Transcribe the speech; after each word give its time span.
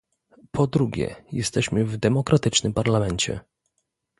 Po 0.51 0.67
drugie, 0.67 1.15
jesteśmy 1.31 1.85
w 1.85 1.97
demokratycznym 1.97 2.73
parlamencie 2.73 3.39